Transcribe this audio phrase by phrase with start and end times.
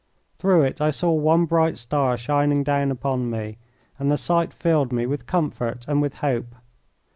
[0.39, 3.59] Through it I saw one bright star shining down upon me,
[3.99, 6.55] and the sight filled me with comfort and with hope.